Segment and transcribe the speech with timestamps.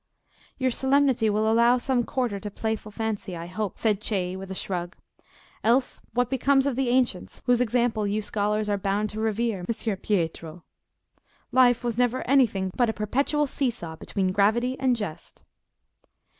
[0.57, 4.55] "Your solemnity will allow some quarter to playful fancy, I hope," said Cei, with a
[4.55, 4.95] shrug,
[5.63, 9.95] "else what becomes of the ancients, whose example you scholars are bound to revere, Messer
[9.95, 10.63] Pietro?
[11.51, 15.43] Life was never anything but a perpetual see saw between gravity and jest."